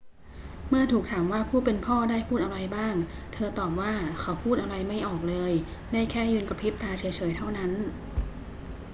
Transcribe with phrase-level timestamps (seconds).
[0.69, 2.95] เมื่อถูกถามว่าผู้เป็นพ่อได้พูดอะไรบ้าง
[3.33, 5.53] เธอตอบว่า เขาพูดอะไรไม่ออกเลย
[5.91, 7.71] ได้แค่ยืนกระพริบตาเฉย ๆ เท่านั้น